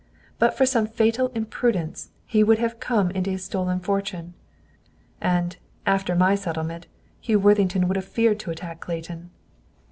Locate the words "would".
2.43-2.57, 7.87-7.97